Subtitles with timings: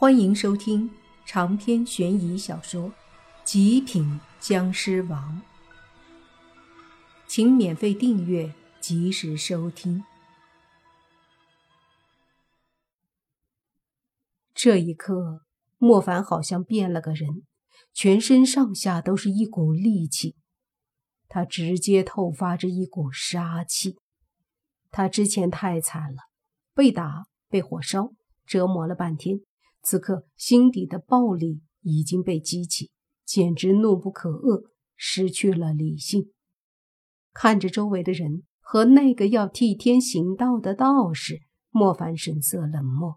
[0.00, 0.88] 欢迎收听
[1.26, 2.90] 长篇悬疑小说
[3.42, 5.42] 《极品僵尸王》，
[7.26, 10.04] 请免费订阅，及时收听。
[14.54, 15.40] 这一刻，
[15.78, 17.42] 莫凡好像变了个人，
[17.92, 20.36] 全身上下都是一股戾气，
[21.26, 23.98] 他直接透发着一股杀气。
[24.92, 26.18] 他之前太惨了，
[26.72, 28.12] 被打、被火烧，
[28.46, 29.40] 折磨了半天。
[29.82, 32.90] 此刻心底的暴力已经被激起，
[33.24, 36.30] 简直怒不可遏，失去了理性。
[37.32, 43.16] 看着周围的人和那个要替天行道的道士，莫凡神色冷漠。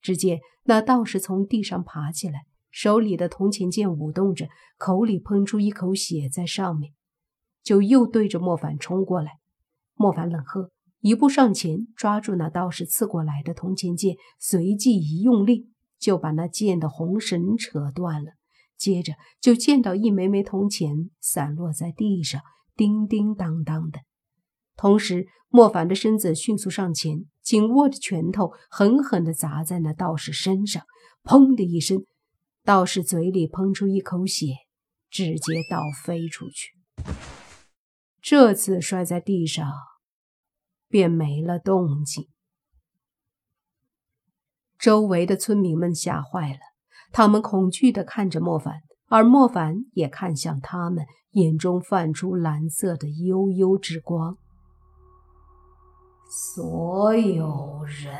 [0.00, 6.92] 只见那道士从地上爬起来，手里的铜钱剑舞动着，口里喷出一口血在上面，
[7.62, 9.40] 就又对着莫凡冲过来。
[9.94, 10.70] 莫凡冷喝，
[11.00, 15.68] 一步上前，抓住那道士刺过来的铜钱剑，随即一用力。
[15.98, 18.32] 就把那剑的红绳扯断了，
[18.76, 22.40] 接着就见到一枚枚铜钱散落在地上，
[22.76, 24.00] 叮叮当当的。
[24.76, 30.84] 同时，莫凡的身子迅速上前，紧握着拳头，狠狠地砸在那道士身上。
[31.24, 32.04] 砰的一声，
[32.64, 34.46] 道士嘴里喷出一口血，
[35.10, 36.74] 直接倒飞出去。
[38.22, 39.72] 这次摔在地上，
[40.88, 42.28] 便没了动静。
[44.78, 46.58] 周围的村民们吓坏了，
[47.12, 48.74] 他们恐惧地看着莫凡，
[49.08, 54.36] 而莫凡也看向他们，眼中泛出蓝色的悠悠之光。
[56.30, 58.14] 所有人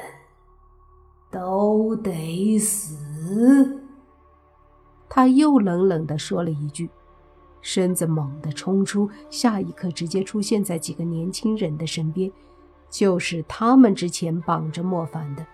[1.31, 3.83] 都得死！
[5.09, 6.91] 他又冷冷地说了一句，
[7.61, 12.33] 身子猛地冲出，下一刻直接出现在几个年轻人的身边，
[12.91, 15.47] 就是他们之前绑着莫凡的。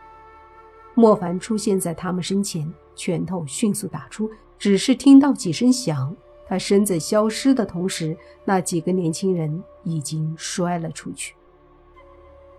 [0.94, 6.14] 莫凡出现在他们身前，拳头迅速打出，只是听到几声响，
[6.46, 11.34] 他身子消失的同时，那几个年轻人已经摔了出去。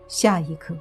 [0.08, 0.76] 下一刻，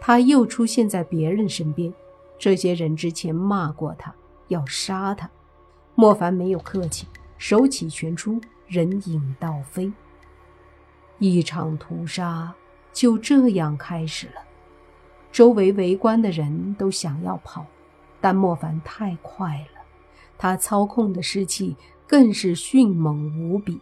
[0.00, 1.92] 他又出现在别人身边，
[2.38, 4.14] 这些人之前骂过他，
[4.48, 5.30] 要杀他。
[5.94, 7.06] 莫凡没有客气，
[7.38, 9.90] 手起拳出，人影倒飞，
[11.18, 12.52] 一场屠杀
[12.92, 14.45] 就这样开始了。
[15.36, 17.66] 周围围观的人都想要跑，
[18.22, 19.82] 但莫凡太快了，
[20.38, 21.76] 他操控的尸气
[22.06, 23.78] 更是迅猛无比，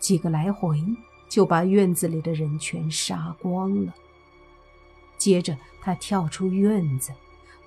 [0.00, 0.82] 几个来回
[1.28, 3.94] 就把院子里的人全杀光了。
[5.16, 7.12] 接着他跳出院子，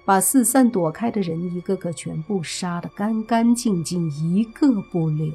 [0.04, 5.34] 把四散躲开的人一个个全部杀得干干净净，一个不留。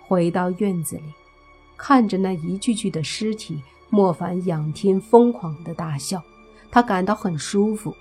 [0.00, 1.02] 回到院子里，
[1.76, 3.60] 看着那一具具的尸体。
[3.94, 6.22] 莫凡仰天疯狂的大笑，
[6.70, 7.94] 他感到很舒服，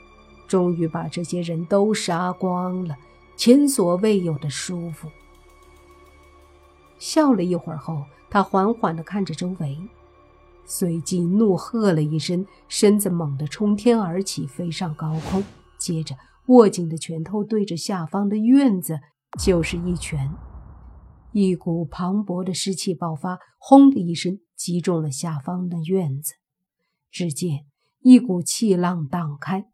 [0.48, 2.96] 终于把这些人都杀光了，
[3.36, 5.10] 前所未有的舒服。
[6.98, 9.78] 笑了一会儿后，他缓缓地看着周围，
[10.64, 15.44] 随即怒喝了一声，身子猛地冲天而起，飞上高空，
[15.78, 16.16] 接着
[16.46, 19.02] 握紧的拳头对着下方的院子
[19.38, 20.32] 就是一拳，
[21.34, 24.40] 一股磅礴的湿气爆发，轰的一声。
[24.62, 26.36] 击中了下方的院子，
[27.10, 27.66] 只见
[28.02, 29.66] 一股气浪荡开，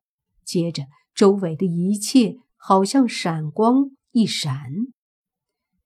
[0.45, 4.71] 接着周围的一切好像闪光一闪。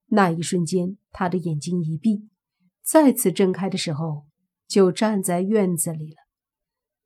[0.09, 2.29] 那一瞬间，他的眼睛一闭，
[2.83, 4.27] 再次睁开的时候，
[4.67, 6.17] 就站在院子里了。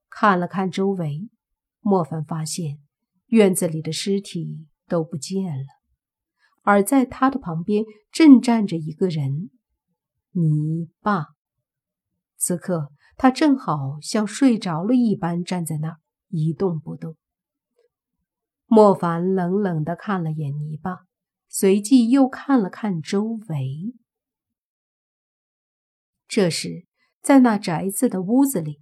[0.10, 1.30] 看了看周围，
[1.80, 2.80] 莫凡发现
[3.28, 5.66] 院子里的尸体都不见了，
[6.64, 9.50] 而在他的旁边正站着一个人，
[10.32, 11.35] 泥巴。
[12.46, 15.98] 此刻，他正好像睡着了一般站在那儿
[16.28, 17.16] 一动不动。
[18.68, 21.08] 莫凡冷冷地看了眼泥巴，
[21.50, 23.96] 随即又看了看周围。
[26.28, 26.86] 这时，
[27.20, 28.80] 在那宅子的屋子里，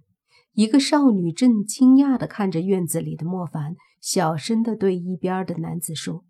[0.52, 6.26] 一个少女正惊讶地看着院子里的莫凡，小声地对一边的男子说：“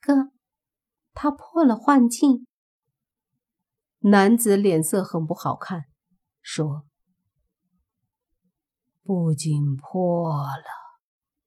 [0.00, 0.30] 哥，
[1.12, 2.46] 他破了幻境。”
[4.02, 5.86] 男子脸色很不好看，
[6.50, 6.86] 说
[9.04, 10.64] ：“不仅破了，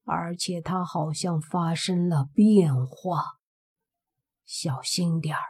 [0.04, 3.40] 而且他好像发生了变化，
[4.46, 5.42] 小心点儿。”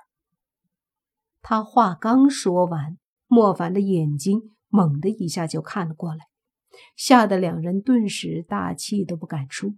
[1.43, 2.97] 他话刚说完，
[3.27, 6.29] 莫凡的眼睛猛的一下就看了过来，
[6.97, 9.77] 吓得两人顿时大气都不敢出，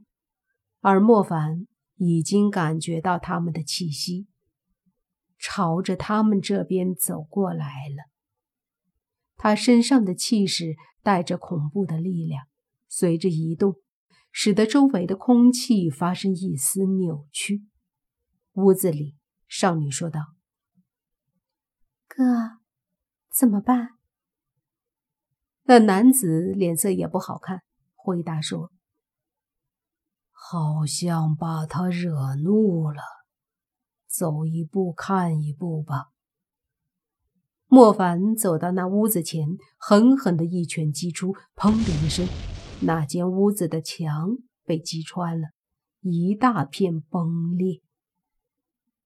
[0.83, 1.67] 而莫凡
[1.97, 4.29] 已经感觉到他们的气息。
[5.37, 8.14] 朝着他们这边走过来了。
[9.45, 12.47] 他身上的气势带着恐怖的力量，
[12.89, 13.75] 随着移动，
[14.33, 17.67] 使得周围的空气发生一丝扭曲。
[18.55, 20.21] 屋子里，少女说道
[22.09, 22.25] ：“哥，
[23.31, 23.91] 怎么办？”
[25.65, 27.63] 那男子脸色也不好看，
[27.93, 28.73] 回答说
[30.33, 33.03] ：“好像把他惹怒了，
[34.07, 36.13] 走一步看一步吧。”
[37.67, 42.27] 莫凡走到那屋子前，狠狠的一拳击出，砰的一声，
[42.83, 45.49] 那间屋子的墙被击穿了，
[46.01, 47.81] 一大片崩裂。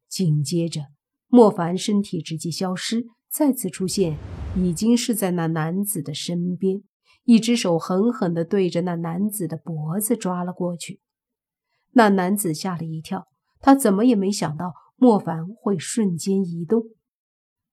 [0.09, 0.83] 紧接着，
[1.29, 4.19] 莫凡身体直接消失，再次出现，
[4.57, 6.83] 已经是在那男子的身边，
[7.25, 11.01] 一只手狠狠的对着那男子的脖子抓了过去。
[11.93, 13.29] 那男子吓了一跳，
[13.61, 16.83] 他怎么也没想到莫凡会瞬间移动。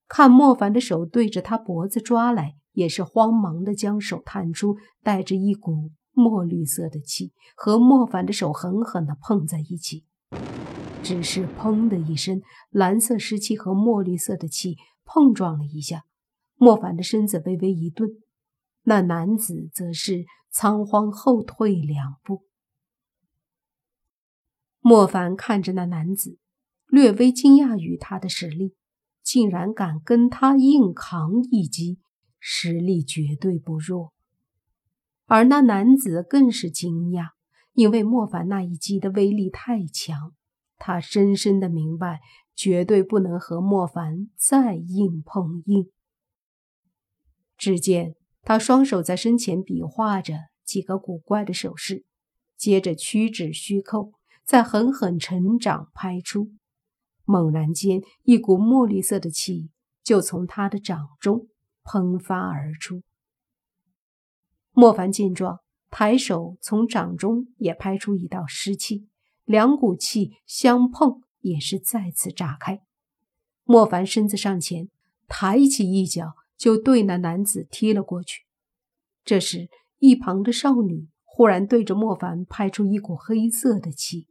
[0.07, 10.05] 看莫凡的手对着他脖子抓来，也是慌忙的将手探出，带着一股墨绿色的气，和莫凡的手狠狠的碰在一起。
[11.01, 16.05] 只是砰的一声，蓝色湿气和墨绿色的气碰撞了一下，
[16.55, 18.09] 莫凡的身子微微一顿，
[18.83, 22.43] 那男子则是仓皇后退两步。
[24.79, 26.37] 莫凡看着那男子，
[26.87, 28.75] 略微惊讶于他的实力。
[29.25, 31.97] 竟然敢跟他硬扛一击，
[32.39, 34.13] 实力绝对不弱。
[35.25, 37.29] 而那男子更是惊讶，
[37.73, 40.33] 因为莫凡那一击的威力太强，
[40.77, 42.21] 他深深的明白，
[42.55, 45.89] 绝对不能和莫凡再硬碰硬。
[47.57, 52.05] 只见他双手在身前比划着几个古怪的手势，
[52.55, 54.13] 接着屈指虚扣，
[54.43, 56.51] 再狠狠成掌拍出。
[57.25, 59.69] 猛然间，一股墨绿色的气
[60.03, 61.47] 就从他的掌中
[61.83, 63.01] 喷发而出。
[64.71, 69.07] 莫凡见状，抬手从掌中也拍出一道湿气，
[69.45, 72.81] 两股气相碰，也是再次炸开。
[73.63, 74.89] 莫凡身子上前，
[75.27, 78.43] 抬起一脚就对那男子踢了过去。
[79.23, 79.69] 这时，
[79.99, 84.27] 一旁的少女忽然对着莫凡拍出一股黑色的气，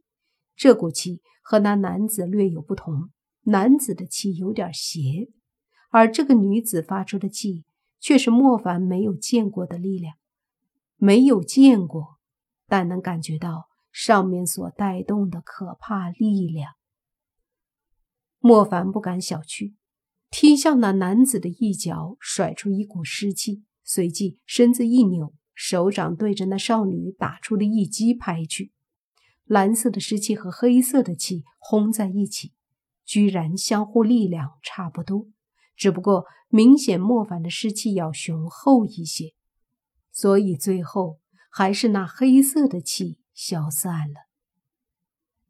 [0.55, 1.21] 这股气。
[1.47, 3.11] 和那男子略有不同，
[3.43, 5.29] 男子的气有点邪，
[5.91, 7.65] 而这个女子发出的气
[7.99, 10.15] 却是莫凡没有见过的力量。
[10.97, 12.17] 没有见过，
[12.65, 16.73] 但能感觉到上面所带动的可怕力量。
[18.39, 19.75] 莫凡不敢小觑，
[20.31, 28.71] 踢向那男子的一脚，甩出一股湿气，随即身子一扭，手掌对着那少女打出了一击，拍去。
[29.45, 32.53] 蓝色的湿气和黑色的气轰在一起，
[33.05, 35.27] 居然相互力量差不多，
[35.75, 39.33] 只不过明显莫凡的湿气要雄厚一些，
[40.11, 41.19] 所以最后
[41.51, 44.25] 还是那黑色的气消散了。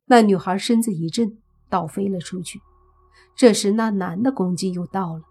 [0.06, 1.38] 那女孩身子一震，
[1.70, 2.60] 倒飞了出去。
[3.36, 5.24] 这时那男的攻击又到了，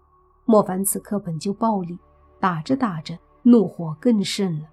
[0.45, 1.99] 莫凡此刻本就暴力，
[2.39, 4.69] 打着打着怒火更盛了。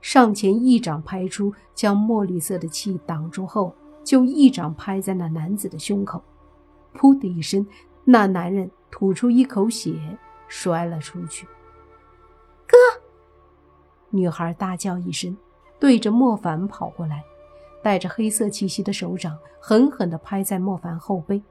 [0.00, 6.22] 上前一掌拍出，将墨绿色的气挡住后，就一掌拍在那男子的胸口。
[6.94, 7.66] 噗的一声，
[8.04, 9.92] 那男人吐出一口血，
[10.48, 11.46] 摔了出去。
[12.66, 12.76] 哥！
[14.10, 15.36] 女孩大叫一声，
[15.80, 17.24] 对着莫凡跑过来，
[17.82, 21.42] 带着黑色气息的手掌狠狠地拍在莫凡后背。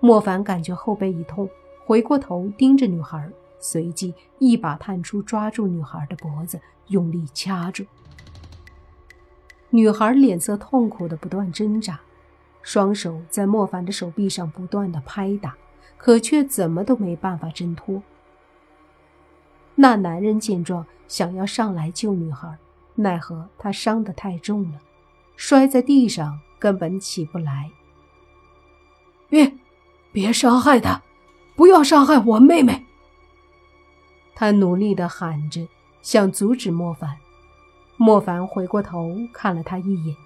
[0.00, 1.48] 莫凡感觉后背一痛，
[1.84, 3.28] 回过头盯着女孩。
[3.60, 7.84] 随即一把探出，抓住女孩的脖子，用力掐住。
[9.70, 12.00] 女孩脸色痛苦的不断挣扎，
[12.62, 15.56] 双手在莫凡的手臂上不断的拍打，
[15.96, 18.02] 可却怎么都没办法挣脱。
[19.74, 22.56] 那男人见状，想要上来救女孩，
[22.94, 24.80] 奈何他伤得太重了，
[25.36, 27.70] 摔在地上根本起不来。
[29.28, 29.52] 别，
[30.10, 31.02] 别伤害她，
[31.54, 32.86] 不要伤害我妹妹。
[34.40, 35.66] 他努力地喊着，
[36.00, 37.18] 想阻止莫凡。
[37.96, 40.16] 莫凡回过头看了他一眼，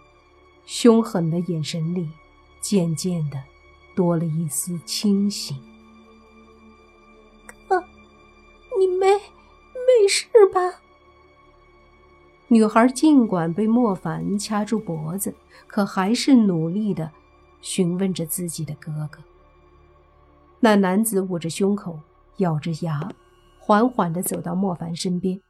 [0.66, 2.10] 凶狠的眼神里
[2.60, 3.42] 渐渐的
[3.94, 5.56] 多了一丝清醒。
[7.66, 7.82] 哥，
[8.78, 10.60] 你没没事吧？
[12.48, 15.34] 女孩尽管被莫凡掐住脖子，
[15.66, 17.10] 可还是努力的
[17.62, 19.20] 询问着自己的哥哥。
[20.60, 21.98] 那男子捂着胸口，
[22.36, 23.10] 咬着牙。
[23.64, 25.40] 缓缓地走到莫凡身边。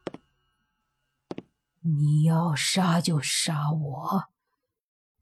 [1.80, 4.24] 你要杀就杀我，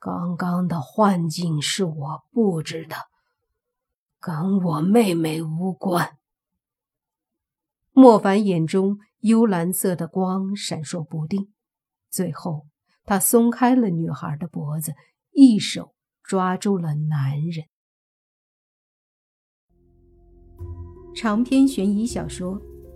[0.00, 2.96] 刚刚的幻境是我布置的，
[4.18, 6.18] 跟我妹妹无关。
[7.92, 11.52] 莫凡眼中幽蓝色的光闪烁不定，
[12.10, 12.66] 最后
[13.04, 14.94] 他松开了女孩的脖子，
[15.30, 15.94] 一手
[16.24, 17.66] 抓住了男人。
[21.14, 22.60] 长篇悬疑小说《